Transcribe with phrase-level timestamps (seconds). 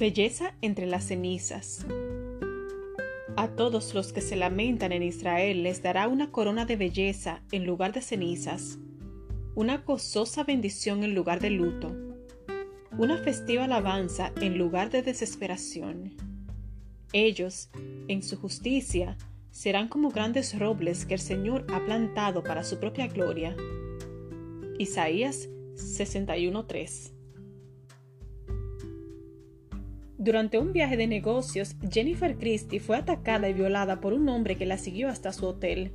[0.00, 1.84] Belleza entre las cenizas.
[3.36, 7.66] A todos los que se lamentan en Israel les dará una corona de belleza en
[7.66, 8.78] lugar de cenizas,
[9.54, 11.94] una gozosa bendición en lugar de luto,
[12.96, 16.14] una festiva alabanza en lugar de desesperación.
[17.12, 17.68] Ellos,
[18.08, 19.18] en su justicia,
[19.50, 23.54] serán como grandes robles que el Señor ha plantado para su propia gloria.
[24.78, 27.19] Isaías 61:3
[30.20, 34.66] Durante un viaje de negocios, Jennifer Christie fue atacada y violada por un hombre que
[34.66, 35.92] la siguió hasta su hotel.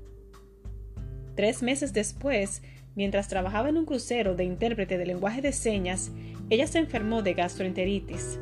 [1.36, 2.64] Tres meses después,
[2.96, 6.10] mientras trabajaba en un crucero de intérprete de lenguaje de señas,
[6.50, 8.40] ella se enfermó de gastroenteritis.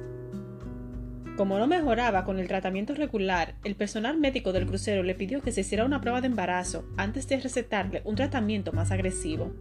[1.35, 5.51] Como no mejoraba con el tratamiento regular, el personal médico del crucero le pidió que
[5.51, 9.51] se hiciera una prueba de embarazo antes de recetarle un tratamiento más agresivo.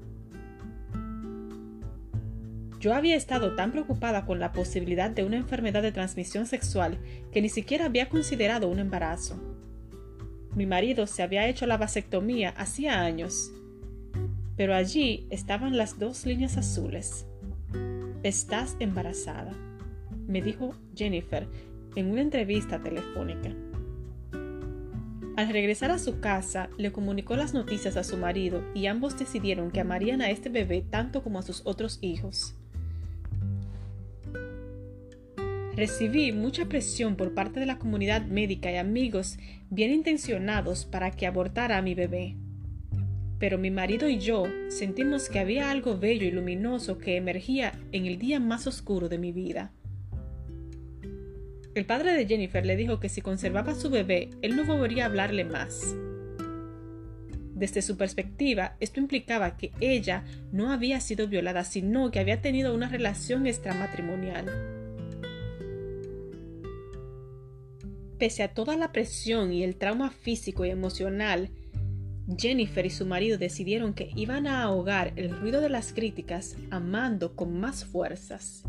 [2.83, 6.99] Yo había estado tan preocupada con la posibilidad de una enfermedad de transmisión sexual
[7.31, 9.41] que ni siquiera había considerado un embarazo.
[10.57, 13.53] Mi marido se había hecho la vasectomía hacía años,
[14.57, 17.25] pero allí estaban las dos líneas azules.
[18.25, 19.53] Estás embarazada,
[20.27, 21.47] me dijo Jennifer
[21.95, 23.55] en una entrevista telefónica.
[25.37, 29.71] Al regresar a su casa, le comunicó las noticias a su marido y ambos decidieron
[29.71, 32.57] que amarían a este bebé tanto como a sus otros hijos.
[35.75, 39.39] Recibí mucha presión por parte de la comunidad médica y amigos
[39.71, 42.37] bien intencionados para que abortara a mi bebé.
[43.39, 48.05] Pero mi marido y yo sentimos que había algo bello y luminoso que emergía en
[48.05, 49.73] el día más oscuro de mi vida.
[51.75, 55.05] El padre de Jennifer le dijo que si conservaba a su bebé, él no volvería
[55.05, 55.97] a hablarle más.
[57.55, 62.75] Desde su perspectiva, esto implicaba que ella no había sido violada, sino que había tenido
[62.75, 64.82] una relación extramatrimonial.
[68.23, 71.51] Pese a toda la presión y el trauma físico y emocional,
[72.39, 77.35] Jennifer y su marido decidieron que iban a ahogar el ruido de las críticas amando
[77.35, 78.63] con más fuerzas.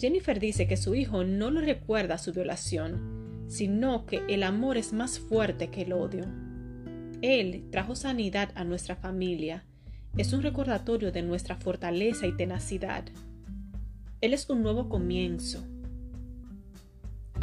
[0.00, 4.94] Jennifer dice que su hijo no lo recuerda su violación, sino que el amor es
[4.94, 6.24] más fuerte que el odio.
[7.20, 9.66] Él trajo sanidad a nuestra familia.
[10.16, 13.04] Es un recordatorio de nuestra fortaleza y tenacidad.
[14.22, 15.62] Él es un nuevo comienzo,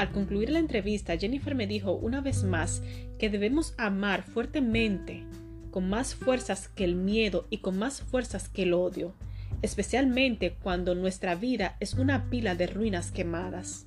[0.02, 2.82] al concluir la entrevista, Jennifer me dijo una vez más
[3.20, 5.24] que debemos amar fuertemente,
[5.70, 9.14] con más fuerzas que el miedo y con más fuerzas que el odio,
[9.62, 13.86] especialmente cuando nuestra vida es una pila de ruinas quemadas.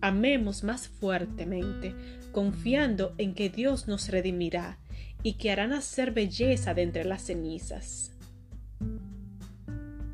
[0.00, 1.94] Amemos más fuertemente,
[2.32, 4.76] confiando en que Dios nos redimirá
[5.22, 8.10] y que hará nacer belleza de entre las cenizas.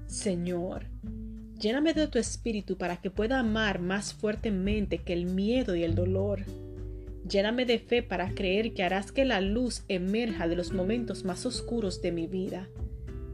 [0.06, 0.84] Señor,
[1.58, 5.94] Lléname de tu espíritu para que pueda amar más fuertemente que el miedo y el
[5.94, 6.44] dolor.
[7.28, 11.46] Lléname de fe para creer que harás que la luz emerja de los momentos más
[11.46, 12.68] oscuros de mi vida,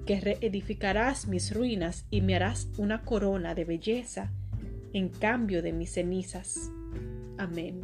[0.07, 4.31] que reedificarás mis ruinas y me harás una corona de belleza
[4.93, 6.71] en cambio de mis cenizas.
[7.39, 7.83] Amén.